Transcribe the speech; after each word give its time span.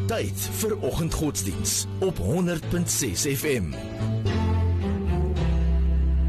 Tyd 0.08 0.38
vir 0.60 0.74
oggendgodsdiens 0.84 1.88
op 2.04 2.18
100.6 2.20 3.28
FM. 3.34 3.74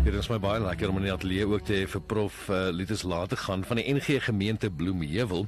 Dit 0.05 0.15
is 0.15 0.29
my 0.29 0.37
baie 0.39 0.61
lekker 0.63 0.89
om 0.93 0.99
in 1.01 1.07
die 1.09 1.13
ateljee 1.13 1.47
ook 1.49 1.65
te 1.67 1.75
hê 1.75 1.85
vir 1.91 2.03
prof 2.07 2.37
uh, 2.53 2.69
Lutus 2.71 3.03
laat 3.09 3.33
te 3.33 3.39
gaan 3.41 3.65
van 3.65 3.81
die 3.81 3.87
NG 3.95 4.21
gemeente 4.25 4.71
Bloemheuwel. 4.71 5.47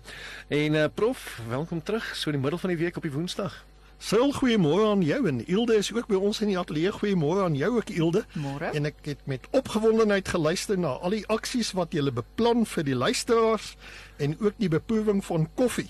En 0.48 0.74
uh, 0.74 0.84
prof, 0.94 1.40
welkom 1.48 1.82
terug 1.82 2.16
so 2.16 2.30
in 2.30 2.38
die 2.38 2.42
middel 2.42 2.58
van 2.58 2.72
die 2.72 2.80
week 2.80 2.96
op 2.96 3.04
die 3.06 3.12
Woensdag. 3.12 3.64
Sil 3.96 4.28
goeiemôre 4.36 4.84
aan 4.90 5.02
jou 5.02 5.26
en 5.28 5.46
Ilde 5.48 5.76
is 5.80 5.88
ook 5.92 6.06
by 6.06 6.18
ons 6.20 6.40
in 6.44 6.50
die 6.52 6.58
ateljee. 6.58 6.92
Goeiemôre 6.92 7.46
aan 7.46 7.56
jou 7.56 7.70
ook 7.76 7.90
Ilde. 7.90 8.24
Môre. 8.36 8.70
En 8.76 8.84
ek 8.84 8.98
het 9.08 9.22
met 9.24 9.46
opgewondenheid 9.56 10.28
geluister 10.28 10.78
na 10.78 10.98
al 11.00 11.16
die 11.16 11.24
aksies 11.32 11.72
wat 11.72 11.96
jy 11.96 12.04
beplan 12.12 12.66
vir 12.68 12.84
die 12.84 12.94
luisteraars 12.94 13.74
en 14.20 14.36
ook 14.38 14.58
die 14.60 14.68
beproewing 14.68 15.24
van 15.24 15.48
koffie. 15.54 15.88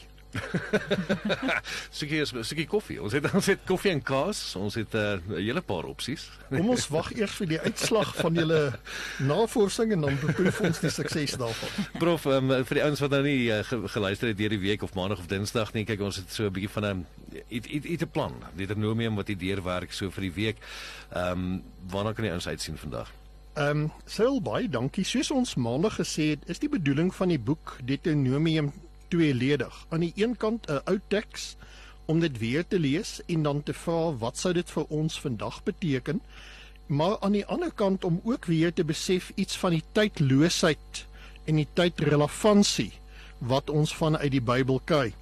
Sukkie 1.98 2.20
is 2.20 2.32
sukkie 2.48 2.66
koffie. 2.68 2.98
Ons 3.02 3.14
het 3.16 3.26
ons 3.38 3.48
het 3.50 3.62
koffie 3.68 3.92
en 3.94 4.02
kaas. 4.02 4.40
Ons 4.58 4.76
het 4.78 4.94
eh, 4.94 5.16
'n 5.16 5.32
uh, 5.32 5.40
hele 5.40 5.62
paar 5.62 5.84
opsies. 5.88 6.28
Kom 6.50 6.70
ons 6.74 6.88
wag 6.88 7.12
eers 7.16 7.36
vir 7.40 7.48
die 7.54 7.60
uitslag 7.60 8.14
van 8.16 8.34
julle 8.34 8.60
navorsing 9.18 9.92
en 9.92 10.06
dan 10.06 10.18
beproef 10.20 10.60
ons 10.60 10.80
die 10.80 10.90
sukses 10.90 11.36
daarvan. 11.40 11.88
Prof, 11.98 12.26
um, 12.26 12.52
vir 12.64 12.80
die 12.80 12.84
ouens 12.84 13.00
wat 13.00 13.10
nou 13.10 13.22
nie 13.22 13.50
uh, 13.50 13.62
ge 13.64 13.82
geluister 13.96 14.28
het 14.28 14.38
deur 14.38 14.54
die 14.56 14.64
week 14.64 14.82
of 14.82 14.94
maandag 14.94 15.18
of 15.18 15.30
dinsdag 15.30 15.72
nie, 15.72 15.84
kyk 15.84 16.00
ons 16.00 16.16
het 16.16 16.32
so 16.32 16.46
'n 16.46 16.52
bietjie 16.52 16.72
van 16.72 16.84
'n 16.84 17.06
iets 17.48 17.68
iets 17.68 18.02
'n 18.02 18.10
plan. 18.10 18.34
Deuteronomium 18.54 19.14
wat 19.16 19.26
die 19.26 19.36
deurwerk 19.36 19.92
so 19.92 20.10
vir 20.10 20.22
die 20.22 20.32
week. 20.32 20.58
Ehm 21.12 21.32
um, 21.32 21.62
waarna 21.90 22.12
kan 22.12 22.24
die 22.24 22.32
ouens 22.32 22.48
uitsien 22.48 22.76
vandag? 22.76 23.12
Ehm 23.56 23.88
um, 23.88 23.92
Sil 24.04 24.42
baie 24.44 24.68
dankie. 24.68 25.04
Soos 25.04 25.30
ons 25.30 25.54
maandag 25.54 25.94
gesê 25.96 26.34
het, 26.34 26.42
is 26.52 26.58
die 26.58 26.68
bedoeling 26.68 27.14
van 27.14 27.28
die 27.28 27.38
boek 27.40 27.78
Deuteronomium 27.84 28.72
tweeledig. 29.08 29.86
Aan 29.88 30.00
die 30.00 30.12
een 30.14 30.36
kant 30.36 30.68
'n 30.70 30.80
ou 30.84 31.00
teks 31.08 31.56
om 32.06 32.20
dit 32.20 32.38
weer 32.38 32.66
te 32.66 32.78
lees 32.78 33.20
en 33.26 33.42
dan 33.42 33.62
te 33.62 33.74
vra 33.74 34.16
wat 34.18 34.38
sou 34.38 34.54
dit 34.54 34.70
vir 34.70 34.84
ons 34.88 35.20
vandag 35.20 35.62
beteken? 35.62 36.20
Maar 36.86 37.18
aan 37.20 37.32
die 37.32 37.46
ander 37.46 37.72
kant 37.72 38.04
om 38.04 38.20
ook 38.24 38.44
weer 38.44 38.72
te 38.72 38.84
besef 38.84 39.32
iets 39.34 39.58
van 39.58 39.70
die 39.70 39.84
tydloosheid 39.92 41.06
en 41.44 41.54
die 41.54 41.68
tydrelevantie 41.72 42.92
wat 43.38 43.70
ons 43.70 43.94
vanuit 43.94 44.30
die 44.30 44.42
Bybel 44.42 44.80
kry. 44.84 45.14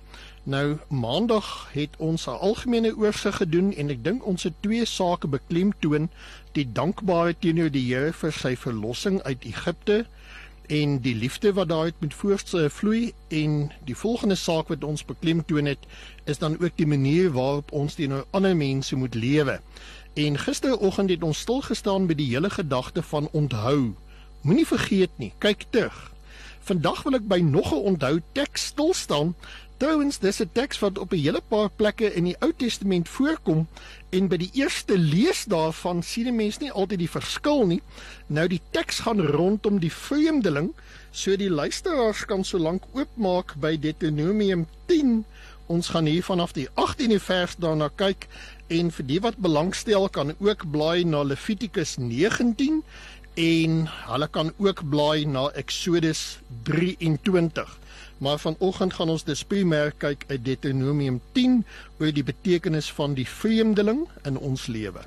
Nou 0.44 0.76
maandag 0.88 1.68
het 1.72 1.96
ons 1.96 2.26
'n 2.26 2.30
algemene 2.30 2.96
oorsig 2.96 3.36
gedoen 3.36 3.72
en 3.74 3.90
ek 3.90 4.04
dink 4.04 4.26
ons 4.26 4.42
het 4.42 4.52
twee 4.60 4.84
sake 4.84 5.26
beklemtoon: 5.28 6.10
die 6.52 6.72
dankbaarheid 6.72 7.40
teenoor 7.40 7.70
die 7.70 7.94
Here 7.94 8.12
vir 8.12 8.32
sy 8.32 8.56
verlossing 8.56 9.22
uit 9.22 9.44
Egipte 9.44 10.06
en 10.66 10.98
die 11.00 11.14
liefde 11.14 11.52
wat 11.52 11.68
daaruit 11.68 11.94
met 11.98 12.14
voortvloei 12.14 13.12
en 13.28 13.72
die 13.84 13.96
volgende 13.96 14.34
saak 14.34 14.68
wat 14.68 14.84
ons 14.84 15.04
beklemtoon 15.04 15.64
het 15.64 15.78
is 16.24 16.38
dan 16.38 16.56
ook 16.60 16.76
die 16.76 16.86
manier 16.86 17.32
waarop 17.32 17.72
ons 17.72 17.94
teenoor 17.94 18.26
ander 18.30 18.56
mense 18.56 18.96
moet 18.96 19.14
lewe. 19.14 19.60
En 20.14 20.38
gisteroggend 20.38 21.10
het 21.10 21.22
ons 21.22 21.38
stil 21.38 21.60
gestaan 21.60 22.06
by 22.06 22.14
die 22.14 22.30
hele 22.32 22.50
gedagte 22.50 23.02
van 23.02 23.28
onthou. 23.32 23.94
Moenie 24.40 24.66
vergeet 24.66 25.10
nie, 25.16 25.32
kyk 25.38 25.66
terug. 25.70 26.12
Vandag 26.64 27.02
wil 27.04 27.18
ek 27.18 27.26
by 27.28 27.40
nog 27.44 27.72
'n 27.72 27.84
onthou 27.92 28.20
teks 28.32 28.64
stil 28.72 28.94
staan 28.94 29.34
Trouwens, 29.76 30.18
dis 30.18 30.38
'n 30.40 30.50
teks 30.52 30.78
wat 30.78 30.98
op 30.98 31.12
'n 31.12 31.18
hele 31.18 31.42
paar 31.48 31.70
plekke 31.70 32.14
in 32.14 32.24
die 32.24 32.36
Ou 32.38 32.52
Testament 32.56 33.08
voorkom 33.08 33.66
en 34.10 34.28
by 34.28 34.36
die 34.36 34.50
eerste 34.52 34.98
lees 34.98 35.44
daarvan 35.44 36.02
sien 36.02 36.26
'n 36.26 36.36
mens 36.36 36.58
nie 36.58 36.70
altyd 36.70 36.98
die 36.98 37.10
verskil 37.10 37.66
nie. 37.66 37.82
Nou 38.26 38.48
die 38.48 38.60
teks 38.70 38.98
gaan 38.98 39.20
rondom 39.20 39.78
die 39.78 39.92
vreemdeling, 39.92 40.74
so 41.10 41.36
die 41.36 41.50
luisteraars 41.50 42.24
kan 42.24 42.44
solank 42.44 42.82
oopmaak 42.92 43.54
by 43.56 43.78
Deuteronomium 43.78 44.66
10. 44.86 45.24
Ons 45.66 45.88
gaan 45.88 46.06
hier 46.06 46.22
vanaf 46.22 46.52
die 46.52 46.68
18de 46.74 47.20
vers 47.20 47.56
daarna 47.56 47.90
kyk 47.96 48.28
en 48.66 48.90
vir 48.90 49.06
die 49.06 49.20
wat 49.20 49.36
belangstel 49.36 50.08
kan 50.08 50.34
ook 50.38 50.70
blaai 50.70 51.04
na 51.04 51.22
Levitikus 51.22 51.96
19 51.96 52.82
en 53.34 53.86
hulle 53.86 54.28
kan 54.28 54.52
ook 54.58 54.88
blaai 54.88 55.26
na 55.26 55.50
Eksodus 55.50 56.38
23. 56.62 57.78
Maar 58.24 58.38
vanoggend 58.38 58.94
gaan 58.94 59.08
ons 59.12 59.24
dus 59.24 59.42
primêr 59.44 59.90
kyk 60.00 60.24
uit 60.28 60.44
Deuteronomium 60.44 61.20
10 61.36 61.58
oor 62.00 62.12
die 62.16 62.24
betekenis 62.24 62.88
van 62.92 63.18
die 63.20 63.28
vreemdeling 63.28 64.06
in 64.22 64.38
ons 64.38 64.64
lewe. 64.66 65.04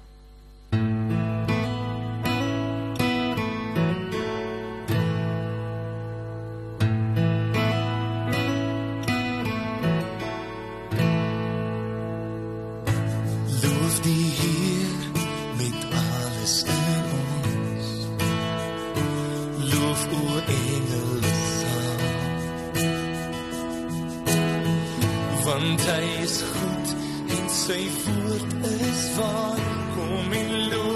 Want 25.67 25.81
hy 25.81 26.23
is 26.23 26.41
goed 26.41 26.89
en 27.35 27.49
sy 27.51 27.81
woord 28.03 28.51
is 28.71 29.01
waar. 29.17 29.63
Kom 29.95 30.31
en 30.41 30.51
loof 30.69 30.86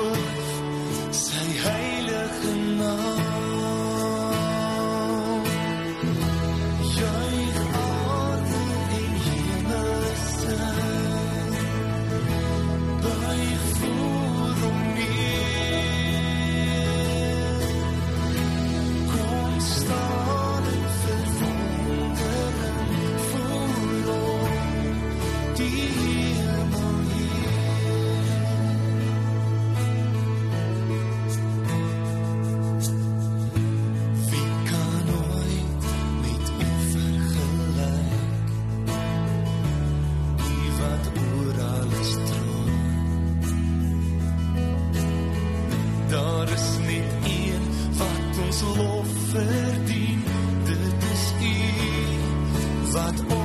wat 52.92 53.41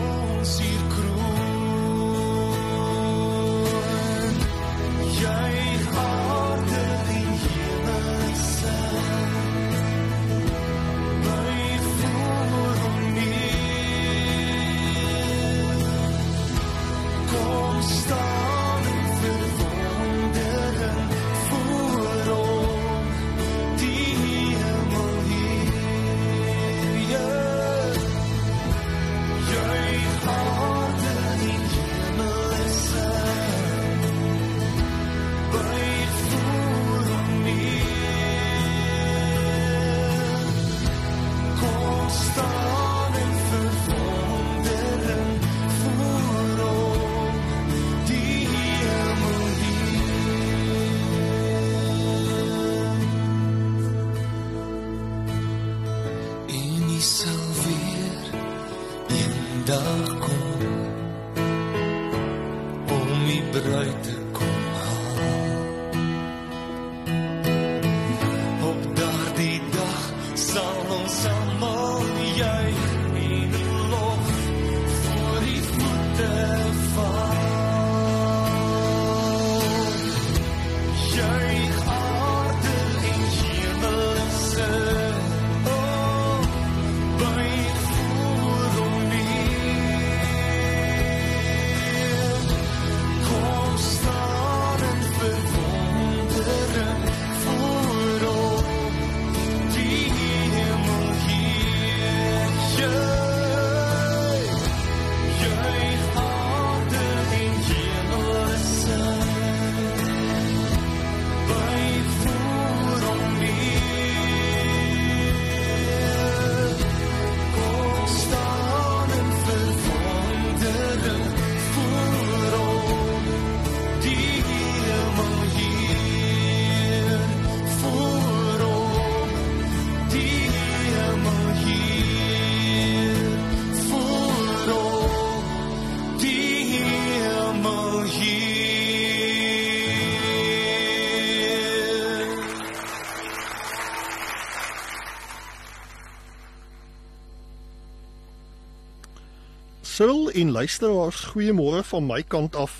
Sil 149.96 150.28
en 150.36 150.50
luisteraars, 150.50 151.22
goeiemôre 151.32 151.80
van 151.88 152.04
my 152.04 152.18
kant 152.20 152.56
af. 152.60 152.72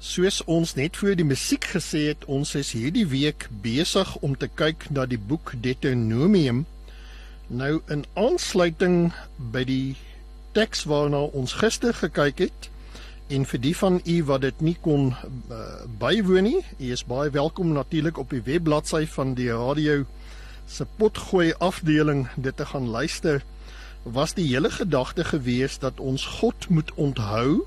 Soos 0.00 0.38
ons 0.48 0.70
net 0.78 0.96
voor 0.96 1.16
die 1.18 1.26
musiek 1.28 1.66
gesê 1.74 2.06
het, 2.06 2.22
ons 2.24 2.54
is 2.56 2.70
hierdie 2.72 3.04
week 3.10 3.50
besig 3.60 4.14
om 4.24 4.32
te 4.32 4.48
kyk 4.48 4.86
na 4.96 5.04
die 5.04 5.18
boek 5.20 5.52
Deuteronomium. 5.60 6.62
Nou 7.52 7.82
in 7.92 8.06
aansluiting 8.16 9.10
by 9.52 9.66
die 9.68 9.98
teks 10.56 10.86
waarna 10.88 11.26
ons 11.36 11.58
gister 11.60 11.92
gekyk 11.92 12.40
het 12.46 12.70
en 13.28 13.44
vir 13.52 13.62
die 13.66 13.74
van 13.82 14.00
u 14.00 14.16
wat 14.32 14.46
dit 14.46 14.64
nie 14.70 14.76
kon 14.88 15.10
uh, 15.12 15.60
bywoon 16.00 16.48
nie, 16.48 16.64
u 16.80 16.92
is 16.96 17.04
baie 17.04 17.28
welkom 17.34 17.76
natuurlik 17.76 18.16
op 18.24 18.32
die 18.32 18.44
webbladsy 18.48 19.04
van 19.18 19.36
die 19.36 19.52
radio 19.52 20.06
se 20.64 20.88
potgooi 20.96 21.52
afdeling 21.60 22.24
dit 22.40 22.56
te 22.56 22.72
gaan 22.72 22.88
luister 22.88 23.44
was 24.02 24.34
die 24.34 24.46
hele 24.46 24.70
gedagte 24.70 25.24
gewees 25.24 25.78
dat 25.78 26.00
ons 26.00 26.26
God 26.40 26.68
moet 26.68 26.92
onthou 26.94 27.66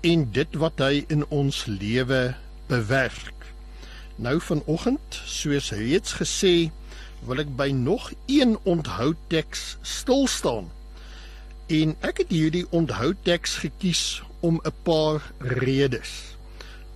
en 0.00 0.30
dit 0.32 0.56
wat 0.56 0.80
hy 0.80 1.04
in 1.08 1.26
ons 1.28 1.64
lewe 1.66 2.34
bewerk. 2.66 3.46
Nou 4.16 4.40
vanoggend, 4.40 5.20
soos 5.24 5.70
reeds 5.76 6.16
gesê, 6.20 6.70
wil 7.24 7.40
ek 7.42 7.52
by 7.56 7.70
nog 7.76 8.10
een 8.26 8.56
onthouteks 8.68 9.76
stil 9.82 10.26
staan. 10.28 10.68
En 11.70 11.94
ek 12.04 12.24
het 12.24 12.32
hierdie 12.34 12.66
onthouteks 12.74 13.60
gekies 13.64 14.22
om 14.40 14.60
'n 14.64 14.74
paar 14.82 15.32
redes. 15.38 16.36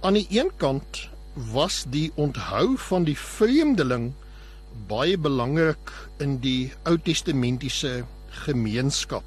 Aan 0.01 0.15
die 0.21 0.27
een 0.31 0.51
kant 0.57 1.09
was 1.35 1.85
die 1.89 2.13
onthou 2.15 2.77
van 2.79 3.05
die 3.05 3.19
vreemdeling 3.19 4.13
baie 4.87 5.19
belangrik 5.19 5.93
in 6.19 6.39
die 6.41 6.73
Ou 6.83 6.99
Testamentiese 6.99 8.05
gemeenskap. 8.45 9.25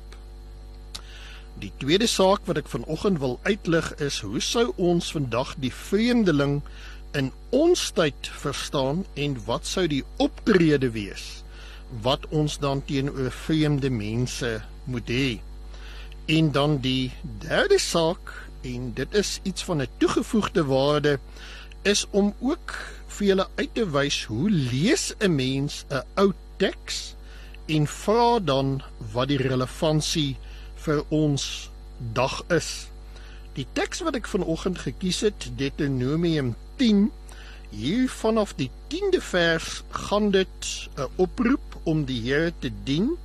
Die 1.58 1.72
tweede 1.82 2.08
saak 2.08 2.46
wat 2.46 2.58
ek 2.62 2.70
vanoggend 2.70 3.20
wil 3.20 3.40
uitlig 3.44 3.90
is 4.04 4.20
hoe 4.22 4.42
sou 4.42 4.74
ons 4.78 5.12
vandag 5.16 5.56
die 5.64 5.74
vreemdeling 5.74 6.62
in 7.18 7.32
ons 7.50 7.90
tyd 7.98 8.30
verstaan 8.44 9.06
en 9.16 9.38
wat 9.48 9.66
sou 9.66 9.88
die 9.90 10.04
optrede 10.22 10.92
wees 10.94 11.42
wat 12.04 12.28
ons 12.36 12.58
dan 12.60 12.82
teenoor 12.86 13.32
vreemde 13.32 13.90
mense 13.90 14.50
moet 14.92 15.08
hê. 15.08 15.40
En 16.28 16.52
dan 16.52 16.78
die 16.84 17.12
derde 17.40 17.80
saak 17.80 18.34
en 18.68 18.92
dit 18.94 19.14
is 19.16 19.40
iets 19.44 19.64
van 19.64 19.82
'n 19.82 19.88
toegevoegde 19.98 20.66
waarde 20.66 21.20
is 21.82 22.06
om 22.12 22.34
ook 22.40 22.76
vir 23.08 23.28
julle 23.28 23.48
uit 23.56 23.74
te 23.74 23.86
wys 23.90 24.26
hoe 24.26 24.50
lees 24.50 25.14
'n 25.20 25.36
mens 25.36 25.86
'n 25.90 26.04
ou 26.16 26.34
teks 26.58 27.16
en 27.68 27.88
vra 27.88 28.40
dan 28.40 28.82
wat 29.14 29.28
die 29.32 29.42
relevantie 29.42 30.38
vir 30.86 31.04
ons 31.14 31.70
dag 32.14 32.42
is. 32.54 32.88
Die 33.58 33.68
teks 33.74 34.04
wat 34.06 34.16
ek 34.20 34.28
vanoggend 34.30 34.80
gekies 34.86 35.24
het, 35.26 35.50
Deuteronomium 35.60 36.56
10, 36.78 37.08
hier 37.70 38.10
vanaf 38.10 38.54
die 38.56 38.70
10de 38.94 39.22
vers 39.22 39.82
gaan 39.90 40.32
dit 40.32 40.68
'n 40.96 41.10
oproep 41.16 41.80
om 41.84 42.06
die 42.06 42.22
Here 42.22 42.54
te 42.60 42.72
dien 42.84 43.18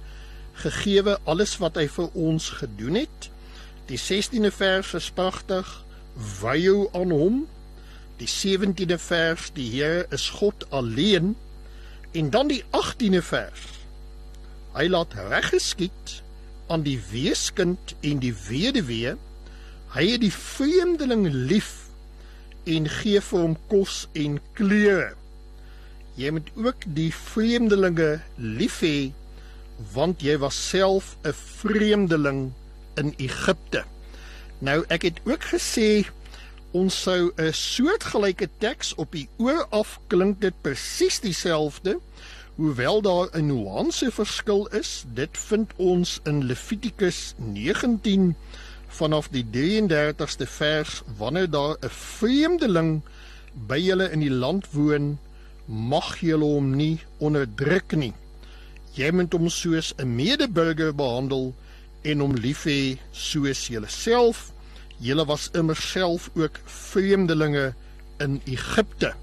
gegeewe 0.52 1.18
alles 1.24 1.56
wat 1.62 1.76
hy 1.80 1.88
vir 1.88 2.10
ons 2.12 2.48
gedoen 2.60 2.94
het. 2.94 3.30
Die 3.90 3.98
16de 3.98 4.50
vers 4.54 4.94
is 4.94 5.10
pragtig, 5.10 5.68
wy 6.40 6.56
jou 6.62 6.88
aan 6.92 7.10
hom. 7.10 7.38
Die 8.20 8.28
17de 8.28 8.98
vers, 8.98 9.50
die 9.56 9.70
Here 9.72 10.06
is 10.10 10.28
God 10.38 10.66
alleen. 10.70 11.36
En 12.12 12.30
dan 12.30 12.48
die 12.52 12.62
18de 12.70 13.22
vers. 13.22 13.81
Hy 14.72 14.86
laat 14.88 15.12
reggeskied 15.28 16.22
aan 16.72 16.84
die 16.86 16.98
weeskind 17.10 17.92
en 18.00 18.22
die 18.22 18.32
weduwee. 18.46 19.16
Hy 19.92 20.04
het 20.14 20.22
die 20.22 20.32
vreemdeling 20.32 21.26
lief 21.28 21.90
en 22.64 22.88
gee 22.88 23.20
vir 23.20 23.42
hom 23.44 23.56
kos 23.68 24.06
en 24.16 24.38
klere. 24.56 25.12
Jy 26.16 26.32
moet 26.38 26.48
ook 26.56 26.86
die 26.96 27.10
vreemdelinge 27.12 28.14
lief 28.36 28.80
hê 28.84 29.12
want 29.92 30.22
jy 30.22 30.38
was 30.40 30.56
self 30.56 31.16
'n 31.24 31.32
vreemdeling 31.36 32.52
in 32.96 33.14
Egipte. 33.18 33.84
Nou 34.60 34.84
ek 34.88 35.02
het 35.02 35.20
ook 35.24 35.42
gesê 35.52 36.06
ons 36.72 37.02
sou 37.02 37.32
'n 37.36 37.52
soortgelyke 37.52 38.48
teks 38.58 38.94
op 38.94 39.12
die 39.12 39.28
oor 39.36 39.66
af 39.70 40.00
klink 40.08 40.40
dit 40.40 40.54
presies 40.62 41.20
dieselfde 41.20 42.00
hoewel 42.56 43.02
daar 43.02 43.28
'n 43.32 43.46
nuance 43.46 44.10
verskil 44.10 44.66
is. 44.66 45.04
Dit 45.14 45.38
vind 45.38 45.72
ons 45.76 46.20
in 46.24 46.44
Levitikus 46.44 47.34
19 47.36 48.36
vanaf 48.88 49.28
die 49.28 49.44
33ste 49.50 50.46
vers 50.46 51.02
wanneer 51.16 51.50
daar 51.50 51.76
'n 51.80 51.88
vreemdeling 51.88 53.02
by 53.52 53.78
julle 53.78 54.10
in 54.10 54.20
die 54.20 54.30
land 54.30 54.70
woon, 54.72 55.18
mag 55.66 56.20
julle 56.20 56.44
hom 56.44 56.76
nie 56.76 57.00
onderdruk 57.18 57.96
nie. 57.96 58.12
Jy 58.92 59.10
moet 59.10 59.32
hom 59.32 59.48
soos 59.48 59.94
'n 59.96 60.14
medeburger 60.14 60.94
behandel 60.94 61.54
en 62.02 62.20
hom 62.20 62.34
lief 62.34 62.64
hê 62.64 62.98
soos 63.10 63.66
jouself. 63.66 64.52
Julle 64.98 65.24
was 65.24 65.50
immer 65.52 65.76
self 65.76 66.30
ook 66.34 66.60
vreemdelinge 66.64 67.74
in 68.18 68.40
Egipte. 68.44 69.14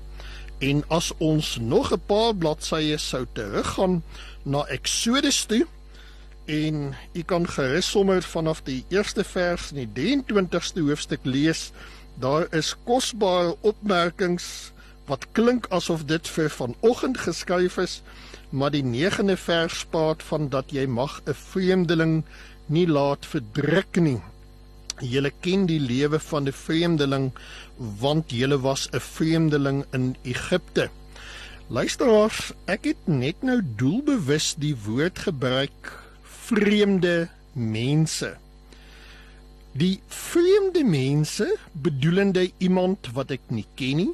En 0.60 0.84
as 0.88 1.12
ons 1.18 1.58
nog 1.62 1.92
'n 1.94 2.02
paar 2.06 2.36
bladsye 2.36 2.98
sou 2.98 3.26
teruggaan 3.34 4.04
na 4.44 4.66
Eksodus 4.68 5.46
toe 5.46 5.68
en 6.46 6.96
u 7.14 7.22
kan 7.22 7.48
gerus 7.48 7.90
sommer 7.90 8.22
vanaf 8.22 8.62
die 8.64 8.86
eerste 8.90 9.24
vers 9.24 9.72
in 9.72 9.78
die 9.94 10.18
23ste 10.20 10.82
hoofstuk 10.82 11.20
lees, 11.24 11.72
daar 12.20 12.48
is 12.52 12.76
kosbare 12.84 13.56
opmerkings 13.62 14.72
wat 15.06 15.28
klink 15.32 15.68
asof 15.70 16.06
dit 16.06 16.28
vir 16.28 16.50
vanoggend 16.50 17.18
geskryf 17.18 17.78
is 17.78 18.02
maar 18.50 18.72
die 18.74 18.84
9de 18.84 19.38
vers 19.38 19.86
praat 19.86 20.24
van 20.24 20.50
dat 20.50 20.72
jy 20.74 20.86
mag 20.86 21.22
'n 21.26 21.34
vreemdeling 21.34 22.24
nie 22.66 22.88
laat 22.88 23.26
verdruk 23.26 24.00
nie. 24.00 24.22
Julle 25.02 25.32
ken 25.42 25.66
die 25.66 25.80
lewe 25.80 26.20
van 26.20 26.48
'n 26.48 26.54
vreemdeling 26.54 27.32
want 27.78 28.32
julle 28.32 28.60
was 28.60 28.90
'n 28.92 29.00
vreemdeling 29.00 29.86
in 29.92 30.16
Egipte. 30.24 30.90
Luisteraars, 31.68 32.52
ek 32.66 32.84
het 32.84 33.08
net 33.08 33.42
nou 33.42 33.62
doelbewus 33.76 34.56
die 34.58 34.76
woord 34.86 35.20
gebruik 35.20 36.00
vreemde 36.24 37.30
mense. 37.54 38.38
Die 39.72 40.02
vreemde 40.08 40.84
mense 40.84 41.58
bedoelende 41.72 42.52
iemand 42.58 43.12
wat 43.14 43.32
ek 43.32 43.42
nie 43.48 43.68
ken 43.76 43.96
nie 43.96 44.14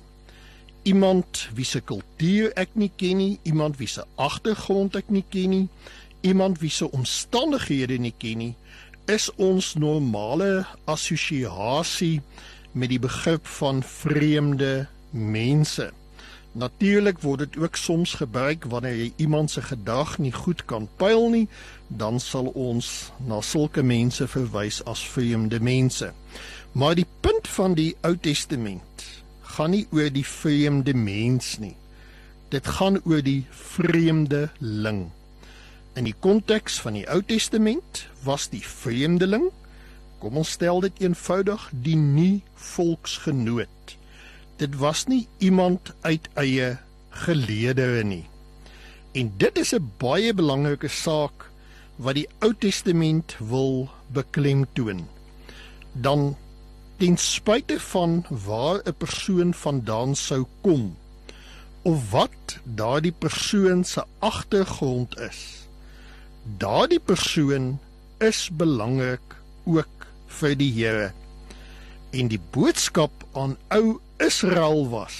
iemand 0.86 1.48
wie 1.58 1.66
se 1.66 1.82
kultuur 1.82 2.52
ek 2.62 2.76
nie 2.78 2.92
ken 2.94 3.18
nie, 3.18 3.40
iemand 3.50 3.80
wie 3.82 3.90
se 3.90 4.04
agtergrond 4.22 4.98
ek 5.00 5.10
nie 5.10 5.24
ken 5.34 5.50
nie, 5.50 5.68
iemand 6.22 6.62
wie 6.62 6.70
se 6.74 6.86
omstandighede 6.94 7.98
nie 8.02 8.14
ken 8.22 8.42
nie, 8.44 8.54
is 9.12 9.30
ons 9.38 9.74
normale 9.78 10.66
assosiasie 10.90 12.22
met 12.74 12.90
die 12.90 13.00
begrip 13.00 13.46
van 13.60 13.84
vreemde 13.84 14.88
mense. 15.12 15.92
Natuurlik 16.56 17.20
word 17.20 17.40
dit 17.44 17.58
ook 17.60 17.76
soms 17.76 18.14
gebruik 18.20 18.66
wanneer 18.72 18.96
jy 18.96 19.12
iemand 19.28 19.52
se 19.52 19.62
gedrag 19.62 20.18
nie 20.18 20.32
goed 20.32 20.66
kan 20.66 20.88
pyl 20.98 21.30
nie, 21.30 21.48
dan 21.88 22.20
sal 22.20 22.48
ons 22.56 23.12
na 23.28 23.42
sulke 23.44 23.84
mense 23.84 24.28
verwys 24.28 24.82
as 24.88 25.04
vreemde 25.04 25.60
mense. 25.60 26.12
Maar 26.72 26.96
die 26.96 27.08
punt 27.22 27.48
van 27.48 27.76
die 27.76 27.94
Ou 28.08 28.16
Testament 28.18 29.04
gaan 29.56 29.76
nie 29.76 29.86
oor 29.92 30.10
die 30.12 30.26
vreemde 30.26 30.96
mens 30.96 31.58
nie. 31.60 31.76
Dit 32.52 32.68
gaan 32.68 33.00
oor 33.04 33.22
die 33.24 33.46
vreemdeling. 33.52 35.12
In 35.96 36.04
die 36.04 36.16
konteks 36.20 36.76
van 36.84 36.98
die 36.98 37.06
Ou 37.08 37.22
Testament 37.24 38.02
was 38.26 38.50
die 38.52 38.64
vreemdeling, 38.68 39.46
kom 40.20 40.36
ons 40.42 40.58
stel 40.58 40.82
dit 40.84 40.98
eenvoudig, 41.06 41.70
die 41.72 41.96
nie 41.96 42.42
volksgenoot. 42.60 43.94
Dit 44.60 44.76
was 44.82 45.06
nie 45.08 45.22
iemand 45.40 45.94
uit 46.04 46.28
eie 46.36 46.74
geleedere 47.24 48.04
nie. 48.04 48.26
En 49.16 49.32
dit 49.40 49.58
is 49.58 49.72
'n 49.72 49.92
baie 50.04 50.34
belangrike 50.34 50.92
saak 50.92 51.48
wat 51.96 52.20
die 52.20 52.28
Ou 52.44 52.52
Testament 52.52 53.38
wil 53.40 53.88
beklemtoon. 54.12 55.08
Dan 55.94 56.36
ten 56.98 57.18
spyte 57.18 57.80
van 57.80 58.26
waar 58.30 58.84
'n 58.84 58.98
persoon 58.98 59.54
vandaan 59.54 60.16
sou 60.16 60.46
kom 60.62 60.98
of 61.84 62.12
wat 62.12 62.60
daardie 62.64 63.16
persoon 63.16 63.84
se 63.84 64.04
agtergrond 64.20 65.20
is 65.20 65.65
daardie 66.46 67.00
persoon 67.00 67.80
is 68.24 68.50
belangrik 68.54 69.38
ook 69.66 70.08
vir 70.40 70.56
die 70.56 70.72
Here 70.72 71.12
en 72.16 72.28
die 72.32 72.42
boodskap 72.52 73.12
aan 73.34 73.58
ou 73.76 74.00
Israel 74.24 74.86
was 74.90 75.16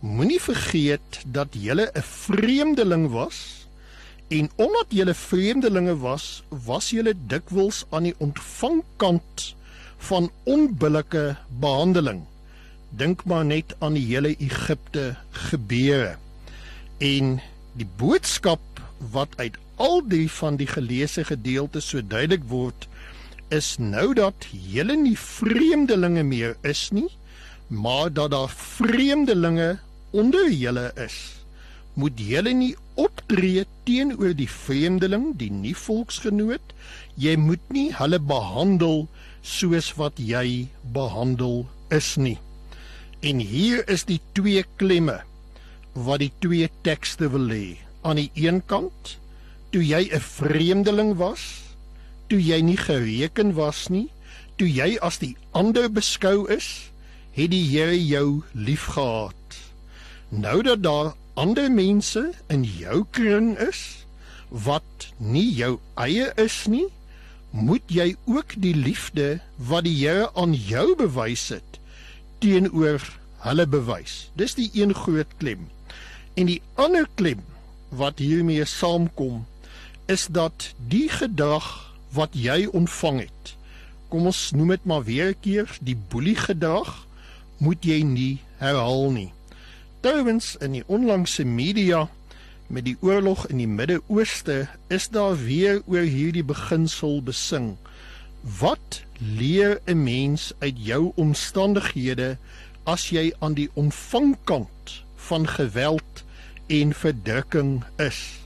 moenie 0.00 0.40
vergeet 0.40 1.22
dat 1.26 1.54
jy 1.54 1.76
'n 1.78 2.02
vreemdeling 2.02 3.10
was 3.10 3.62
En 4.32 4.50
omdat 4.56 4.86
julle 4.88 5.14
vreemdelinge 5.14 5.96
was, 5.98 6.42
was 6.48 6.90
julle 6.90 7.12
dikwels 7.28 7.82
aan 7.90 8.06
die 8.08 8.14
ontvangkant 8.18 9.42
van 10.08 10.30
onbillike 10.48 11.36
behandeling. 11.60 12.22
Dink 12.96 13.24
maar 13.28 13.44
net 13.44 13.74
aan 13.78 13.98
die 13.98 14.06
hele 14.08 14.32
Egipte 14.36 15.16
gebeure. 15.50 16.16
En 16.98 17.34
die 17.76 17.88
boodskap 18.00 18.80
wat 19.12 19.36
uit 19.36 19.58
al 19.82 20.02
die 20.06 20.28
van 20.30 20.56
die 20.60 20.68
geleesde 20.70 21.24
gedeeltes 21.26 21.88
so 21.90 22.02
duidelik 22.06 22.44
word, 22.50 22.86
is 23.52 23.74
nou 23.82 24.12
dat 24.16 24.46
julle 24.72 24.94
nie 24.96 25.16
vreemdelinge 25.18 26.22
meer 26.24 26.54
is 26.68 26.88
nie, 26.94 27.08
maar 27.68 28.12
dat 28.12 28.30
daar 28.32 28.52
vreemdelinge 28.52 29.78
onder 30.10 30.50
julle 30.50 30.90
is. 31.00 31.16
Moet 31.98 32.20
julle 32.20 32.52
nie 32.56 32.74
optree 32.94 33.64
teenoor 33.84 34.36
die 34.36 34.48
vreemdeling, 34.48 35.32
die 35.40 35.50
nie 35.52 35.74
volksgenoot, 35.76 36.72
jy 37.20 37.34
moet 37.36 37.64
nie 37.74 37.90
hulle 37.98 38.20
behandel 38.22 39.06
soos 39.42 39.90
wat 39.98 40.20
jy 40.22 40.68
behandel 40.94 41.64
is 41.92 42.14
nie. 42.16 42.38
En 43.20 43.42
hier 43.42 43.82
is 43.90 44.06
die 44.08 44.20
twee 44.36 44.64
klemme 44.80 45.20
wat 45.92 46.22
die 46.22 46.32
twee 46.40 46.70
tekste 46.86 47.28
wil 47.34 47.50
hê. 47.52 47.76
Aan 48.02 48.18
die 48.18 48.30
een 48.34 48.62
kant, 48.66 49.16
toe 49.72 49.82
jy 49.84 50.08
'n 50.12 50.20
vreemdeling 50.20 51.16
was, 51.16 51.62
toe 52.28 52.40
jy 52.40 52.60
nie 52.60 52.76
gereken 52.76 53.54
was 53.56 53.88
nie, 53.88 54.08
toe 54.56 54.68
jy 54.68 54.98
as 55.00 55.18
die 55.18 55.36
ander 55.56 55.88
beskou 55.88 56.44
is, 56.52 56.92
het 57.32 57.50
die 57.50 57.64
Here 57.64 57.96
jou 57.96 58.42
liefgehad. 58.52 59.56
Nou 60.28 60.62
dat 60.62 60.82
daar 60.82 61.14
ander 61.34 61.72
mense 61.72 62.32
in 62.48 62.64
jou 62.64 63.04
kring 63.10 63.56
is 63.58 64.04
wat 64.48 65.08
nie 65.16 65.48
jou 65.56 65.78
eie 65.96 66.32
is 66.36 66.66
nie, 66.68 66.88
moet 67.50 67.84
jy 67.88 68.16
ook 68.24 68.52
die 68.56 68.74
liefde 68.76 69.40
wat 69.56 69.84
die 69.88 69.96
Here 69.96 70.28
aan 70.36 70.52
jou 70.52 70.96
bewys 70.96 71.48
het 71.48 71.80
teenoor 72.44 73.00
hulle 73.46 73.66
bewys. 73.66 74.28
Dis 74.36 74.54
die 74.54 74.70
een 74.74 74.92
groot 74.94 75.28
klem. 75.38 75.68
En 76.36 76.46
die 76.46 76.60
ander 76.74 77.08
klem 77.14 77.40
wat 77.88 78.18
hiermee 78.18 78.64
saamkom 78.64 79.44
is 80.06 80.26
dat 80.30 80.72
die 80.88 81.08
gedrag 81.08 81.94
wat 82.12 82.30
jy 82.32 82.66
ontvang 82.72 83.20
het. 83.26 83.54
Kom 84.08 84.26
ons 84.28 84.50
noem 84.52 84.74
dit 84.74 84.84
maar 84.84 85.04
weer 85.04 85.28
'n 85.30 85.40
keer, 85.40 85.78
die 85.80 85.96
boelie 85.96 86.36
gedrag 86.36 87.06
moet 87.56 87.84
jy 87.84 88.02
nie 88.02 88.40
herhaal 88.58 89.10
nie. 89.10 89.32
Trouwens 90.00 90.56
in 90.60 90.72
die 90.72 90.84
onlangse 90.86 91.44
media 91.44 92.08
met 92.66 92.84
die 92.84 92.96
oorlog 93.00 93.46
in 93.46 93.60
die 93.60 93.68
Midde-Ooste 93.68 94.68
is 94.88 95.08
daar 95.08 95.36
weer 95.44 95.82
oor 95.86 96.06
hierdie 96.08 96.44
beginsel 96.44 97.22
besing. 97.22 97.76
Wat 98.58 99.02
leer 99.18 99.80
'n 99.86 100.02
mens 100.02 100.52
uit 100.58 100.74
jou 100.76 101.12
omstandighede 101.14 102.36
as 102.84 103.08
jy 103.08 103.32
aan 103.38 103.54
die 103.54 103.70
ontvangkant 103.74 105.04
van 105.16 105.48
geweld 105.48 106.24
en 106.66 106.94
verdrukking 106.94 107.84
is? 107.96 108.41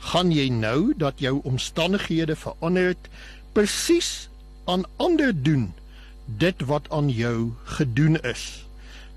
Gaan 0.00 0.32
jy 0.32 0.48
nou 0.48 0.94
dat 0.96 1.20
jou 1.20 1.40
omstandighede 1.44 2.36
verander 2.36 2.94
het 2.94 3.08
presies 3.52 4.28
aan 4.64 4.84
ander 4.96 5.42
doen 5.42 5.72
dit 6.24 6.64
wat 6.64 6.88
aan 6.90 7.10
jou 7.10 7.52
gedoen 7.64 8.16
is? 8.20 8.64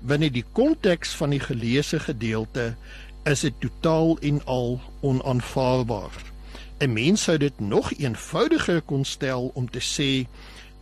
Binne 0.04 0.28
die 0.30 0.44
konteks 0.52 1.14
van 1.16 1.32
die 1.32 1.40
geleesde 1.40 2.00
gedeelte 2.04 2.74
is 3.24 3.40
dit 3.40 3.54
totaal 3.60 4.18
en 4.20 4.44
al 4.44 4.80
onaanvaarbaar. 5.00 6.12
'n 6.78 6.92
Mens 6.92 7.22
sou 7.22 7.38
dit 7.38 7.60
nog 7.60 7.92
eenvoudiger 7.92 8.80
kon 8.82 9.04
stel 9.04 9.50
om 9.54 9.70
te 9.70 9.80
sê 9.80 10.28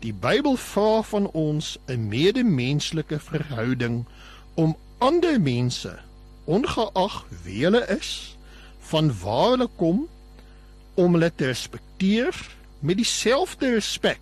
die 0.00 0.12
Bybel 0.12 0.56
vra 0.56 1.02
van 1.02 1.30
ons 1.30 1.78
'n 1.86 2.08
medemenslike 2.08 3.18
verhouding 3.20 4.04
om 4.54 4.76
ander 4.98 5.40
mense, 5.40 5.98
ongeag 6.44 7.24
wie 7.42 7.62
hulle 7.64 7.86
is, 7.86 8.36
van 8.90 9.12
waar 9.22 9.50
hulle 9.54 9.68
kom, 9.76 10.08
om 10.94 11.14
hulle 11.16 11.30
te 11.34 11.48
respekteer 11.48 12.36
met 12.80 12.98
dieselfde 12.98 13.70
respek 13.76 14.20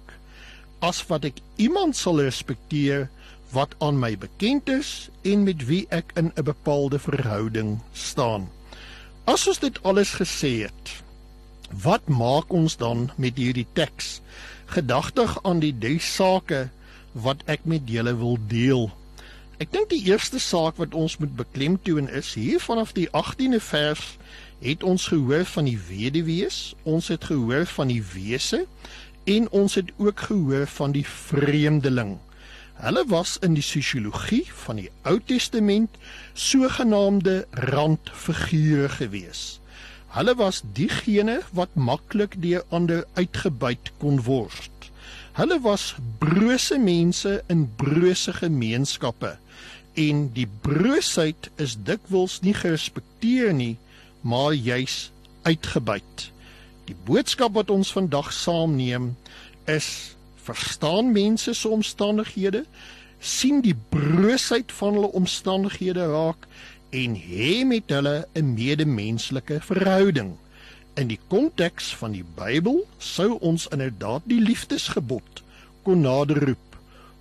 as 0.84 1.00
wat 1.08 1.26
ek 1.28 1.40
iemand 1.60 1.96
sal 1.96 2.20
respekteer 2.22 3.08
wat 3.52 3.74
aan 3.84 3.98
my 3.98 4.12
bekend 4.20 4.68
is 4.70 5.10
en 5.26 5.44
met 5.48 5.64
wie 5.68 5.82
ek 5.90 6.12
in 6.16 6.32
'n 6.36 6.44
bepaalde 6.44 6.98
verhouding 6.98 7.80
staan. 7.92 8.48
As 9.26 9.46
ons 9.48 9.58
dit 9.58 9.82
alles 9.82 10.14
gesê 10.20 10.64
het, 10.66 11.02
wat 11.82 12.08
maak 12.08 12.52
ons 12.52 12.76
dan 12.76 13.10
met 13.16 13.36
hierdie 13.36 13.66
teks? 13.72 14.20
Gedagtig 14.66 15.38
aan 15.42 15.60
die 15.60 15.74
drie 15.78 16.00
sake 16.00 16.70
wat 17.12 17.42
ek 17.46 17.64
met 17.64 17.82
julle 17.86 18.14
wil 18.16 18.38
deel. 18.48 18.90
Ek 19.58 19.72
dink 19.72 19.90
die 19.90 20.04
eerste 20.08 20.38
saak 20.38 20.76
wat 20.76 20.94
ons 20.94 21.18
moet 21.18 21.36
beklemtoon 21.36 22.08
is 22.08 22.34
hier 22.34 22.60
vanaf 22.60 22.92
die 22.92 23.08
18de 23.12 23.60
vers 23.60 24.16
het 24.60 24.82
ons 24.84 25.06
gehoor 25.08 25.44
van 25.48 25.68
die 25.68 25.78
weduwees, 25.88 26.74
ons 26.82 27.08
het 27.08 27.24
gehoor 27.24 27.66
van 27.66 27.88
die 27.88 28.02
wese 28.12 28.66
en 29.24 29.48
ons 29.56 29.74
het 29.74 29.92
ook 29.96 30.20
gehoor 30.30 30.66
van 30.66 30.92
die 30.92 31.06
vreemdeling. 31.06 32.18
Hulle 32.80 33.04
was 33.08 33.36
in 33.44 33.54
die 33.56 33.64
sosiologie 33.64 34.46
van 34.64 34.80
die 34.80 34.88
Ou 35.08 35.18
Testament 35.28 35.96
sogenaamde 36.32 37.44
randfigure 37.72 38.88
gewees. 38.88 39.60
Hulle 40.16 40.34
was 40.34 40.62
diegene 40.76 41.40
wat 41.56 41.76
maklik 41.76 42.38
deur 42.42 42.64
ander 42.68 43.04
uitgebuit 43.14 43.92
kon 44.00 44.22
word. 44.24 44.88
Hulle 45.36 45.60
was 45.62 45.94
brose 46.18 46.78
mense 46.80 47.36
in 47.52 47.68
brose 47.76 48.32
gemeenskappe 48.32 49.36
en 50.00 50.24
die 50.34 50.48
broosheid 50.64 51.50
is 51.60 51.76
dikwels 51.84 52.40
nie 52.46 52.54
gerespekteer 52.54 53.52
nie, 53.54 53.76
maar 54.20 54.52
juis 54.54 55.10
uitgebuit. 55.42 56.30
Die 56.84 56.96
boodskap 57.04 57.54
wat 57.54 57.70
ons 57.70 57.92
vandag 57.92 58.32
saamneem 58.32 59.16
is 59.64 60.16
verstaan 60.42 61.12
mense 61.12 61.54
se 61.54 61.68
omstandighede, 61.68 62.64
sien 63.18 63.60
die 63.60 63.76
broosheid 63.88 64.72
van 64.72 64.96
hulle 64.96 65.12
omstandighede 65.12 66.06
raak 66.10 66.46
en 66.90 67.14
hê 67.14 67.64
met 67.64 67.92
hulle 67.92 68.26
'n 68.34 68.54
medemenslike 68.54 69.60
verhouding. 69.60 70.32
In 70.94 71.06
die 71.06 71.20
konteks 71.28 71.94
van 71.94 72.12
die 72.12 72.24
Bybel 72.34 72.86
sou 72.98 73.38
ons 73.38 73.68
inderdaad 73.68 74.22
die 74.24 74.40
liefdesgebod 74.40 75.42
kon 75.82 76.00
naderroep 76.00 76.76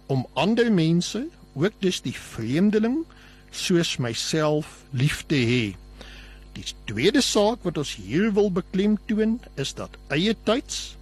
om 0.07 0.25
ander 0.33 0.71
mense, 0.73 1.27
ook 1.53 1.73
dus 1.79 2.01
die 2.01 2.15
vreemdeling, 2.17 3.03
soos 3.51 3.97
myself 3.97 4.83
lief 4.89 5.23
te 5.27 5.35
hê. 5.35 5.75
Die 6.59 6.73
tweede 6.91 7.21
saak 7.23 7.61
wat 7.63 7.77
ons 7.79 7.93
hier 7.95 8.33
wil 8.35 8.49
beklemtoon 8.51 9.37
is 9.63 9.69
dat 9.77 9.93
eie 10.11 10.33
tyds 10.43 10.97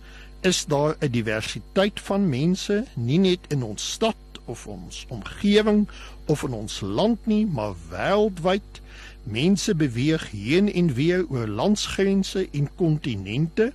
is 0.45 0.65
daar 0.69 0.93
'n 0.99 1.11
diversiteit 1.11 1.99
van 2.09 2.29
mense, 2.29 2.83
nie 2.93 3.17
net 3.17 3.39
in 3.49 3.63
ons 3.63 3.91
stad 3.91 4.21
of 4.45 4.67
ons 4.67 5.05
omgewing 5.09 5.87
of 6.25 6.43
in 6.43 6.53
ons 6.53 6.79
land 6.79 7.25
nie, 7.25 7.45
maar 7.45 7.73
wêreldwyd. 7.89 8.81
Mense 9.23 9.75
beweeg 9.75 10.29
heen 10.31 10.73
en 10.73 10.93
weer 10.93 11.25
oor 11.29 11.47
landsgrense 11.47 12.47
en 12.51 12.69
kontinente. 12.75 13.73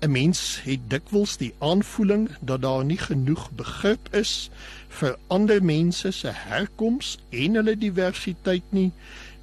'n 0.00 0.10
Mens 0.10 0.60
het 0.62 0.80
dikwels 0.88 1.36
die 1.36 1.54
aanvoeling 1.58 2.28
dat 2.40 2.62
daar 2.62 2.84
nie 2.84 2.98
genoeg 2.98 3.50
begrip 3.50 4.14
is 4.14 4.50
vir 4.88 5.16
ander 5.26 5.64
mense 5.64 6.10
se 6.10 6.28
herkoms 6.28 7.18
en 7.30 7.54
hulle 7.54 7.78
diversiteit 7.78 8.68
nie. 8.68 8.92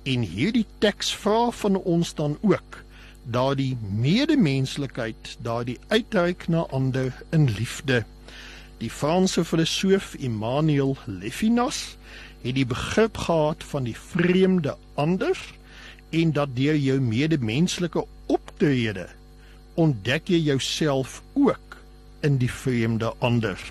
En 0.03 0.23
hierdie 0.25 0.65
teks 0.81 1.11
vra 1.13 1.51
van 1.53 1.75
ons 1.77 2.13
dan 2.17 2.37
ook 2.41 2.81
daardie 3.29 3.77
medemenslikheid, 3.93 5.37
daardie 5.45 5.77
uitreik 5.87 6.47
na 6.47 6.65
ander 6.73 7.13
in 7.29 7.45
liefde. 7.57 8.03
Die 8.81 8.89
Franse 8.89 9.45
filosoof 9.45 10.15
Emmanuel 10.17 10.95
Levinas 11.05 11.97
het 12.41 12.55
die 12.57 12.65
begrip 12.65 13.17
gehad 13.17 13.63
van 13.63 13.85
die 13.85 13.97
vreemde 13.97 14.73
ander 14.97 15.37
en 16.09 16.33
dat 16.33 16.55
deur 16.55 16.75
jou 16.75 16.97
medemenslike 16.99 18.05
optrede 18.25 19.05
ontdek 19.73 20.27
jy 20.33 20.41
jouself 20.49 21.21
ook 21.33 21.77
in 22.25 22.41
die 22.41 22.51
vreemde 22.51 23.13
ander. 23.19 23.61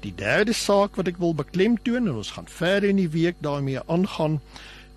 Die 0.00 0.14
derde 0.16 0.56
saak 0.56 0.96
wat 0.96 1.12
ek 1.12 1.20
wil 1.20 1.36
beklemtoon 1.36 2.08
en 2.08 2.16
ons 2.24 2.32
gaan 2.32 2.48
verder 2.48 2.88
in 2.88 3.00
die 3.04 3.12
week 3.12 3.36
daarmee 3.44 3.84
aangaan 3.86 4.40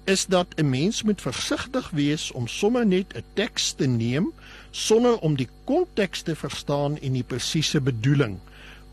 is 0.03 0.25
dat 0.25 0.47
'n 0.55 0.69
mens 0.69 1.03
moet 1.03 1.21
versigtig 1.21 1.89
wees 1.89 2.31
om 2.31 2.47
sommer 2.47 2.85
net 2.85 3.13
'n 3.15 3.23
teks 3.33 3.71
te 3.71 3.85
neem 3.85 4.31
sonder 4.71 5.19
om 5.19 5.35
die 5.35 5.49
konteks 5.63 6.21
te 6.21 6.35
verstaan 6.35 6.99
en 6.99 7.13
die 7.13 7.23
presiese 7.23 7.81
bedoeling. 7.81 8.39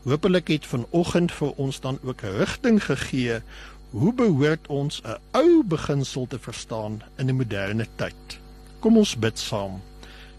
Hoopelik 0.03 0.47
het 0.47 0.65
vanoggend 0.65 1.31
vir 1.31 1.51
ons 1.55 1.79
dan 1.79 1.99
ook 2.03 2.21
'n 2.21 2.37
rigting 2.37 2.83
gegee 2.83 3.41
hoe 3.89 4.13
behoort 4.13 4.67
ons 4.67 5.01
'n 5.03 5.17
ou 5.31 5.63
beginsel 5.63 6.27
te 6.27 6.39
verstaan 6.39 7.01
in 7.17 7.29
'n 7.29 7.35
moderne 7.35 7.87
tyd. 7.95 8.39
Kom 8.79 8.97
ons 8.97 9.15
bid 9.15 9.39
saam. 9.39 9.81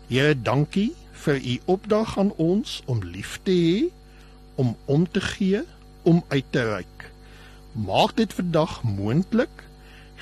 Here, 0.06 0.42
dankie 0.42 0.94
vir 1.12 1.38
u 1.44 1.60
opdrag 1.64 2.18
aan 2.18 2.32
ons 2.36 2.82
om 2.84 3.04
lief 3.04 3.40
te 3.42 3.52
hê, 3.52 3.92
om 4.54 4.76
om 4.84 5.10
te 5.10 5.20
gee, 5.20 5.62
om 6.02 6.24
uit 6.28 6.44
te 6.50 6.64
reik. 6.64 7.10
Maak 7.72 8.16
dit 8.16 8.32
vandag 8.32 8.82
moontlik. 8.82 9.64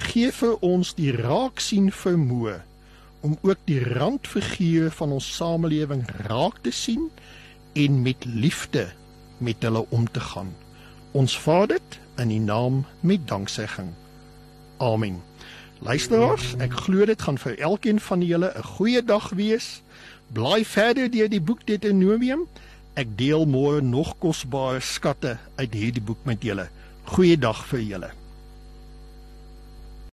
Gee 0.00 0.30
vir 0.32 0.56
ons 0.64 0.94
die 0.96 1.12
raaksien 1.12 1.90
vermoë 1.92 2.56
om 3.20 3.36
ook 3.44 3.58
die 3.68 3.80
randfigure 3.84 4.90
van 4.96 5.12
ons 5.12 5.26
samelewing 5.36 6.06
raak 6.26 6.62
te 6.64 6.72
sien 6.72 7.10
en 7.76 8.02
met 8.02 8.24
liefde 8.24 8.88
met 9.38 9.62
hulle 9.62 9.84
om 9.88 10.06
te 10.10 10.20
gaan. 10.20 10.54
Ons 11.12 11.36
vra 11.38 11.66
dit 11.66 11.98
in 12.22 12.30
U 12.30 12.38
naam 12.38 12.84
met 13.00 13.28
danksegging. 13.28 13.92
Amen. 14.78 15.20
Luisteraars, 15.80 16.54
ek 16.60 16.74
glo 16.84 17.06
dit 17.08 17.22
gaan 17.22 17.38
vir 17.40 17.58
elkeen 17.58 18.00
van 18.00 18.22
julle 18.22 18.52
'n 18.56 18.62
goeie 18.76 19.04
dag 19.04 19.30
wees. 19.36 19.82
Blaai 20.32 20.64
verder 20.64 21.10
deur 21.10 21.28
die 21.28 21.40
boek 21.40 21.66
Deuteronomium. 21.66 22.46
Ek 22.94 23.16
deel 23.16 23.46
môre 23.46 23.80
nog 23.80 24.18
kosbare 24.18 24.80
skatte 24.80 25.38
uit 25.56 25.74
hierdie 25.74 26.02
boek 26.02 26.24
met 26.24 26.42
julle. 26.42 26.68
Goeiedag 27.04 27.66
vir 27.66 27.80
julle. 27.80 28.10